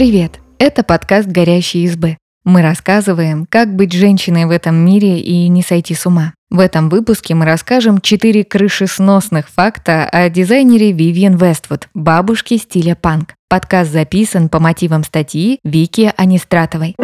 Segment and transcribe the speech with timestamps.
[0.00, 0.40] Привет!
[0.58, 2.16] Это подкаст «Горящие избы».
[2.42, 6.32] Мы рассказываем, как быть женщиной в этом мире и не сойти с ума.
[6.48, 13.34] В этом выпуске мы расскажем четыре крышесносных факта о дизайнере Вивиан Вествуд, бабушке стиля панк.
[13.50, 16.96] Подкаст записан по мотивам статьи Вики Анистратовой.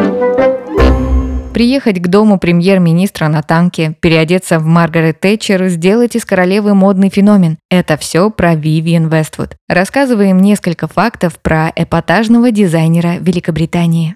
[1.57, 7.57] Приехать к дому премьер-министра на танке, переодеться в Маргарет Тэтчер, сделать из королевы модный феномен–
[7.71, 9.57] это все про Вивиан Вествуд.
[9.67, 14.15] Рассказываем несколько фактов про эпатажного дизайнера Великобритании.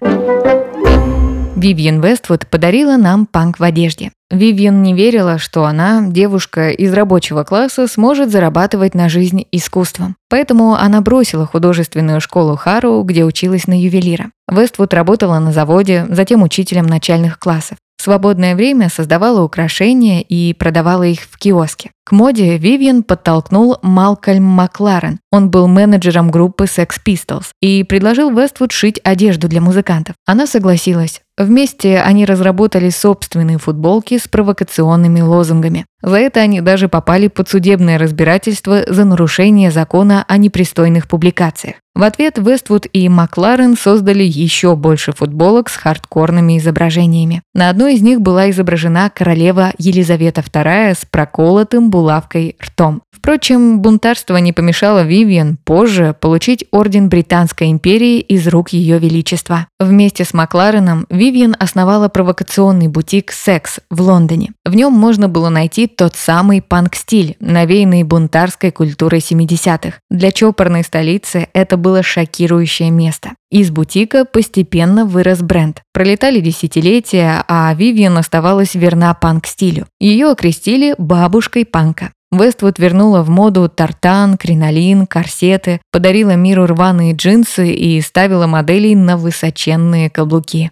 [1.57, 4.13] Вивиан Вествуд подарила нам панк в одежде.
[4.31, 10.17] Вивиан не верила, что она, девушка из рабочего класса, сможет зарабатывать на жизнь искусством.
[10.29, 14.31] Поэтому она бросила художественную школу Харроу, где училась на ювелира.
[14.49, 17.79] Вествуд работала на заводе, затем учителем начальных классов.
[18.01, 21.91] В свободное время создавала украшения и продавала их в киоске.
[22.07, 25.21] К моде Вивиан подтолкнул Малкольм Макларен.
[25.31, 30.15] Он был менеджером группы Sex Pistols и предложил Вествуд шить одежду для музыкантов.
[30.25, 31.21] Она согласилась.
[31.41, 35.87] Вместе они разработали собственные футболки с провокационными лозунгами.
[36.03, 41.77] За это они даже попали под судебное разбирательство за нарушение закона о непристойных публикациях.
[41.95, 47.43] В ответ Вествуд и Макларен создали еще больше футболок с хардкорными изображениями.
[47.55, 53.01] На одной из них была изображена королева Елизавета II с проколотым булавкой ртом.
[53.21, 59.67] Впрочем, бунтарство не помешало Вивиан позже получить орден Британской империи из рук Ее Величества.
[59.79, 64.53] Вместе с Маклареном Вивиан основала провокационный бутик «Секс» в Лондоне.
[64.65, 69.99] В нем можно было найти тот самый панк-стиль, навеянный бунтарской культурой 70-х.
[70.09, 73.33] Для чопорной столицы это было шокирующее место.
[73.51, 75.83] Из бутика постепенно вырос бренд.
[75.93, 79.87] Пролетали десятилетия, а Вивиан оставалась верна панк-стилю.
[80.01, 82.13] Ее окрестили бабушкой панка.
[82.33, 89.17] Вествуд вернула в моду тартан, кринолин, корсеты, подарила миру рваные джинсы и ставила моделей на
[89.17, 90.71] высоченные каблуки.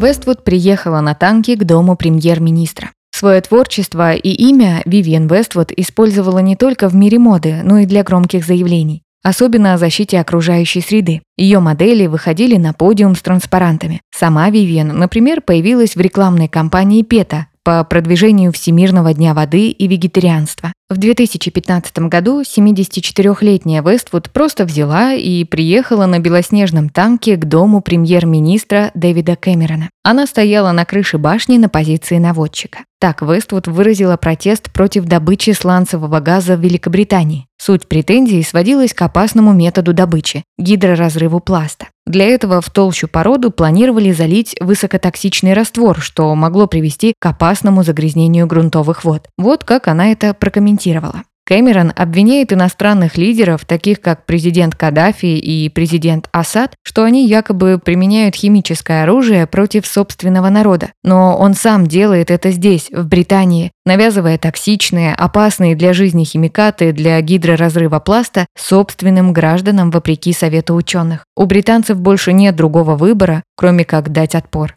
[0.00, 2.90] Вествуд приехала на танке к дому премьер-министра.
[3.10, 8.04] Свое творчество и имя Вивиан Вествуд использовала не только в мире моды, но и для
[8.04, 11.20] громких заявлений особенно о защите окружающей среды.
[11.36, 14.00] Ее модели выходили на подиум с транспарантами.
[14.14, 20.72] Сама Вивиан, например, появилась в рекламной кампании PETA, по продвижению Всемирного дня воды и вегетарианства.
[20.88, 28.92] В 2015 году 74-летняя Вествуд просто взяла и приехала на белоснежном танке к дому премьер-министра
[28.94, 29.90] Дэвида Кэмерона.
[30.04, 32.84] Она стояла на крыше башни на позиции наводчика.
[33.00, 37.48] Так Вествуд выразила протест против добычи сланцевого газа в Великобритании.
[37.66, 41.88] Суть претензий сводилась к опасному методу добычи– гидроразрыву пласта.
[42.06, 48.46] Для этого в толщу породу планировали залить высокотоксичный раствор, что могло привести к опасному загрязнению
[48.46, 49.26] грунтовых вод.
[49.36, 51.24] Вот как она это прокомментировала.
[51.46, 58.34] Кэмерон обвиняет иностранных лидеров, таких как президент Каддафи и президент Асад, что они якобы применяют
[58.34, 60.88] химическое оружие против собственного народа.
[61.04, 67.20] Но он сам делает это здесь, в Британии, навязывая токсичные, опасные для жизни химикаты для
[67.20, 71.24] гидроразрыва пласта собственным гражданам вопреки совету ученых.
[71.36, 74.74] У британцев больше нет другого выбора, кроме как дать отпор.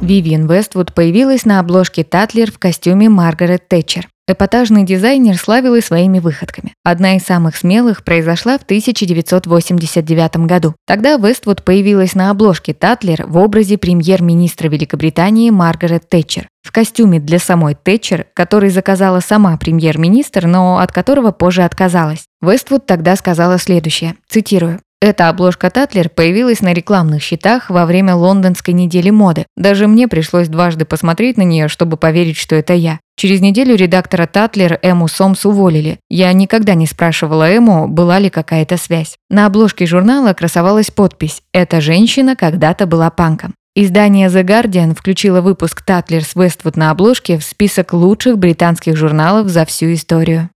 [0.00, 4.08] Вивиан Вествуд появилась на обложке Татлер в костюме Маргарет Тэтчер.
[4.26, 6.72] Эпатажный дизайнер славилась своими выходками.
[6.82, 10.74] Одна из самых смелых произошла в 1989 году.
[10.86, 16.48] Тогда Вествуд появилась на обложке Татлер в образе премьер-министра Великобритании Маргарет Тэтчер.
[16.62, 22.24] В костюме для самой Тэтчер, который заказала сама премьер-министр, но от которого позже отказалась.
[22.40, 24.80] Вествуд тогда сказала следующее, цитирую.
[25.06, 29.44] Эта обложка Татлер появилась на рекламных щитах во время лондонской недели моды.
[29.54, 33.00] Даже мне пришлось дважды посмотреть на нее, чтобы поверить, что это я.
[33.14, 35.98] Через неделю редактора Татлер Эму Сомс уволили.
[36.08, 39.16] Я никогда не спрашивала Эму, была ли какая-то связь.
[39.28, 43.52] На обложке журнала красовалась подпись «Эта женщина когда-то была панком».
[43.76, 49.48] Издание The Guardian включило выпуск Татлер с Вествуд на обложке в список лучших британских журналов
[49.48, 50.48] за всю историю.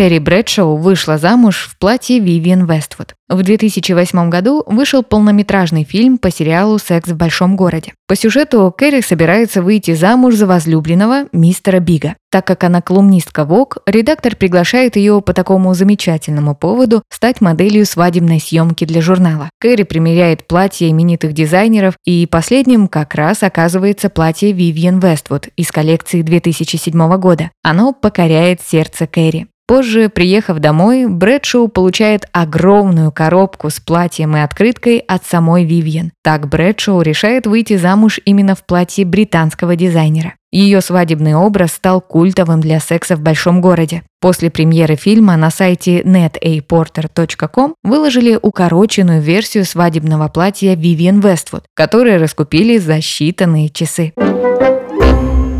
[0.00, 3.14] Кэрри Брэдшоу вышла замуж в платье Вивиан Вествуд.
[3.28, 7.92] В 2008 году вышел полнометражный фильм по сериалу «Секс в большом городе».
[8.08, 12.16] По сюжету Кэрри собирается выйти замуж за возлюбленного мистера Бига.
[12.30, 18.40] Так как она колумнистка ВОК, редактор приглашает ее по такому замечательному поводу стать моделью свадебной
[18.40, 19.50] съемки для журнала.
[19.60, 26.22] Кэрри примеряет платье именитых дизайнеров, и последним как раз оказывается платье Вивиан Вествуд из коллекции
[26.22, 27.50] 2007 года.
[27.62, 29.46] Оно покоряет сердце Кэрри.
[29.70, 36.10] Позже, приехав домой, Брэдшоу получает огромную коробку с платьем и открыткой от самой Вивьен.
[36.24, 40.34] Так Брэдшоу решает выйти замуж именно в платье британского дизайнера.
[40.50, 44.02] Ее свадебный образ стал культовым для секса в большом городе.
[44.20, 52.78] После премьеры фильма на сайте netaporter.com выложили укороченную версию свадебного платья Вивиан Вествуд, которое раскупили
[52.78, 54.14] за считанные часы.